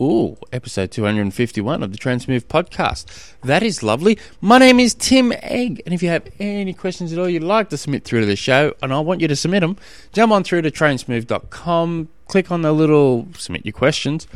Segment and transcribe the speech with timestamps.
[0.00, 3.32] Ooh, episode 251 of the Trainsmooth podcast.
[3.42, 4.18] That is lovely.
[4.40, 7.68] My name is Tim Egg, and if you have any questions at all you'd like
[7.70, 9.76] to submit through to the show, and I want you to submit them,
[10.12, 14.26] jump on through to trainsmooth.com, click on the little submit your questions.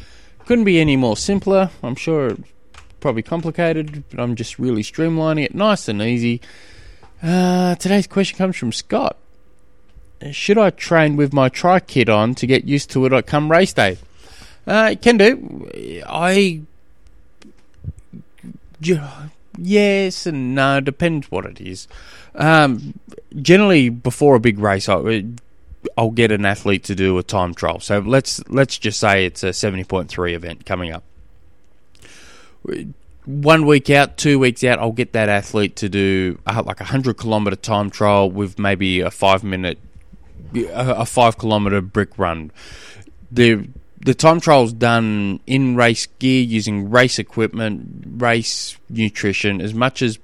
[0.46, 1.70] Couldn't be any more simpler.
[1.82, 2.42] I'm sure it's
[3.00, 6.40] probably complicated, but I'm just really streamlining it, nice and easy.
[7.20, 9.16] Uh, today's question comes from Scott.
[10.30, 13.72] Should I train with my tri kit on to get used to it come race
[13.72, 13.98] day?
[14.68, 15.68] Uh, can do.
[16.06, 16.62] I.
[19.60, 21.88] Yes and no, depends what it is.
[22.36, 23.00] Um,
[23.42, 25.24] generally, before a big race, I,
[25.96, 27.80] I'll get an athlete to do a time trial.
[27.80, 31.02] So let's let's just say it's a seventy point three event coming up.
[33.24, 37.16] One week out, two weeks out, I'll get that athlete to do like a hundred
[37.16, 39.78] kilometer time trial with maybe a five minute,
[40.54, 42.52] a, a five kilometer brick run.
[43.32, 43.66] The
[44.00, 50.18] the time trial's done in race gear using race equipment, race nutrition, as much as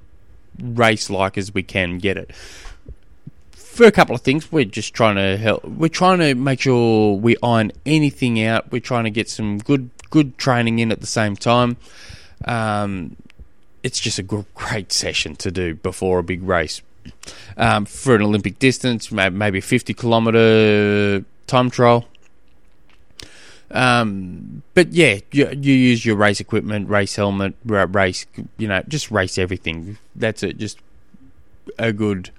[0.60, 2.34] race like as we can get it.
[3.52, 5.64] For a couple of things, we're just trying to help.
[5.64, 8.70] We're trying to make sure we iron anything out.
[8.70, 11.76] We're trying to get some good good training in at the same time.
[12.44, 13.16] Um,
[13.82, 16.82] it's just a great session to do before a big race.
[17.56, 22.06] Um, for an Olympic distance, maybe a 50 kilometer time trial
[23.74, 28.24] um, but yeah, you, you, use your race equipment, race helmet, race,
[28.56, 29.98] you know, just race everything.
[30.14, 30.58] That's it.
[30.58, 30.78] Just
[31.76, 32.30] a good,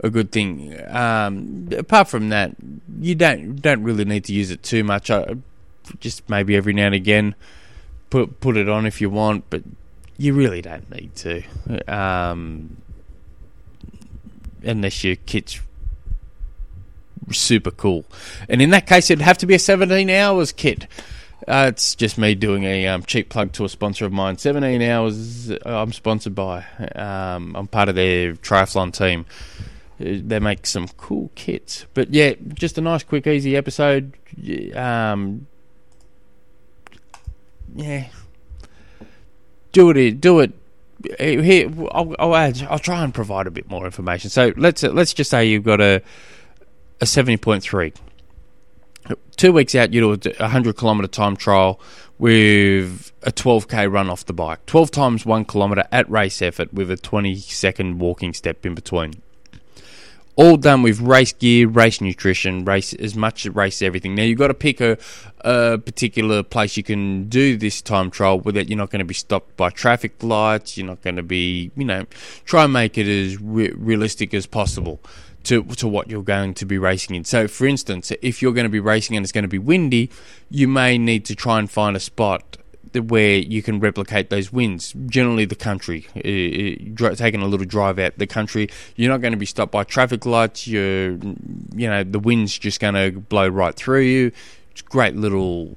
[0.00, 0.74] a good thing.
[0.88, 2.56] Um, apart from that,
[2.98, 5.10] you don't don't really need to use it too much.
[5.10, 5.36] I,
[6.00, 7.34] just maybe every now and again,
[8.08, 9.62] put put it on if you want, but
[10.16, 11.42] you really don't need to.
[11.86, 12.78] Um,
[14.64, 15.60] unless your kit's
[17.30, 18.04] super cool.
[18.48, 20.86] And in that case, it'd have to be a 17 hours kit.
[21.46, 24.38] Uh, it's just me doing a um, cheap plug to a sponsor of mine.
[24.38, 26.64] 17 hours, uh, I'm sponsored by.
[26.94, 29.26] Um, I'm part of their triathlon team.
[30.00, 31.86] Uh, they make some cool kits.
[31.94, 34.16] But yeah, just a nice, quick, easy episode.
[34.74, 35.46] Um,
[37.74, 38.06] yeah.
[39.72, 40.20] Do it.
[40.20, 40.52] Do it.
[41.18, 42.64] Here, I'll, I'll, add.
[42.70, 44.30] I'll try and provide a bit more information.
[44.30, 46.00] So let's let's just say you've got a
[47.02, 47.92] a 70.3.
[49.36, 51.80] Two weeks out, you do a 100 kilometre time trial
[52.16, 54.64] with a 12k run off the bike.
[54.66, 59.14] 12 times 1 kilometre at race effort with a 20 second walking step in between.
[60.34, 64.14] All done with race gear, race nutrition, race as much as race everything.
[64.14, 64.96] Now you've got to pick a,
[65.40, 69.12] a particular place you can do this time trial without you're not going to be
[69.12, 70.78] stopped by traffic lights.
[70.78, 72.06] You're not going to be, you know,
[72.46, 75.00] try and make it as re- realistic as possible
[75.44, 77.24] to to what you're going to be racing in.
[77.24, 80.10] So, for instance, if you're going to be racing and it's going to be windy,
[80.50, 82.56] you may need to try and find a spot
[83.00, 84.94] where you can replicate those winds.
[85.06, 89.46] Generally, the country, taking a little drive out the country, you're not going to be
[89.46, 90.66] stopped by traffic lights.
[90.66, 91.12] You're,
[91.74, 94.32] you know, the wind's just going to blow right through you.
[94.70, 95.76] It's great little,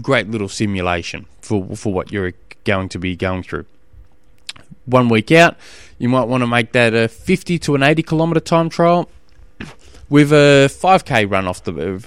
[0.00, 2.32] great little simulation for for what you're
[2.64, 3.66] going to be going through
[4.86, 5.56] one week out,
[5.98, 9.08] you might want to make that a 50 to an 80 kilometre time trial
[10.08, 12.04] with a 5k run off the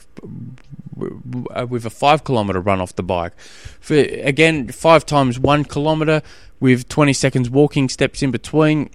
[1.52, 3.38] Uh, with a 5 kilometre run off the bike.
[3.82, 6.22] For again, 5 times 1 kilometre
[6.60, 8.90] with 20 seconds walking steps in between,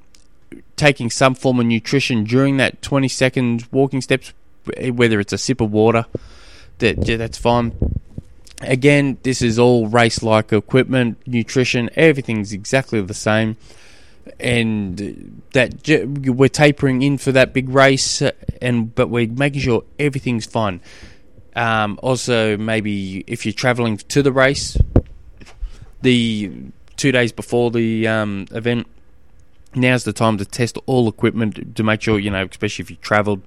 [0.77, 4.33] taking some form of nutrition during that 20 seconds walking steps
[4.77, 6.07] eh, whether it's a sip of water,
[6.79, 7.75] that that's fine
[8.63, 13.57] Again, this is all race like equipment, nutrition, everything's exactly the same.
[14.39, 15.89] And that
[16.27, 18.23] we're tapering in for that big race,
[18.61, 20.81] and but we're making sure everything's fine.
[21.57, 24.77] Um, also, maybe if you're traveling to the race,
[26.03, 26.53] the
[26.97, 28.87] two days before the um, event,
[29.75, 32.97] now's the time to test all equipment to make sure you know, especially if you
[32.97, 33.43] travelled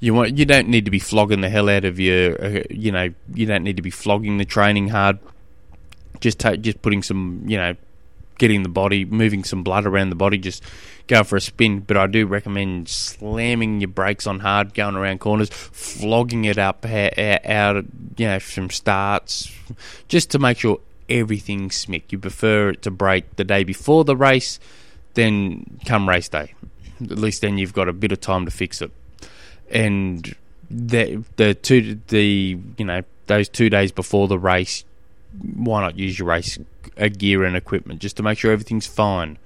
[0.00, 2.90] you want you don't need to be flogging the hell out of your uh, you
[2.90, 5.18] know you don't need to be flogging the training hard.
[6.20, 7.76] Just just putting some you know
[8.40, 10.64] getting the body moving some blood around the body just
[11.06, 11.80] go for a spin.
[11.80, 16.84] But I do recommend slamming your brakes on hard going around corners flogging it up
[16.84, 17.84] out
[18.16, 19.52] you know from starts
[20.08, 22.04] just to make sure everything's smick.
[22.10, 24.58] You prefer it to break the day before the race
[25.14, 26.54] then come race day.
[27.02, 28.90] At least then you've got a bit of time to fix it.
[29.70, 30.34] And
[30.70, 34.84] the the two the you know those two days before the race,
[35.54, 36.58] why not use your race
[36.98, 39.38] uh, gear and equipment just to make sure everything's fine.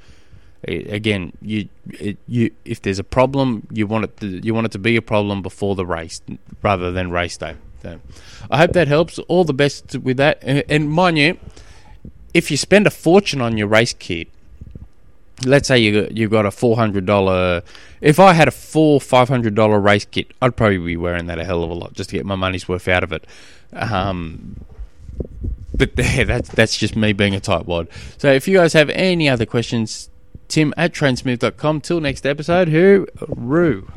[0.66, 4.72] Again, you it, you if there's a problem, you want it to, you want it
[4.72, 6.22] to be a problem before the race
[6.62, 7.56] rather than race day.
[7.82, 8.00] So,
[8.50, 9.19] I hope that helps.
[9.19, 10.38] All the best with that.
[10.40, 11.38] And, and mind you,
[12.32, 14.28] if you spend a fortune on your race kit,
[15.44, 17.62] let's say you you got a four hundred dollar.
[18.00, 21.38] If I had a four five hundred dollar race kit, I'd probably be wearing that
[21.38, 23.26] a hell of a lot just to get my money's worth out of it.
[23.75, 24.63] Um,
[25.75, 27.88] but there, that's that's just me being a tightwad.
[28.19, 30.11] So if you guys have any other questions,
[30.49, 31.81] Tim at trainsmooth.com.
[31.81, 33.88] Till next episode, hooroo.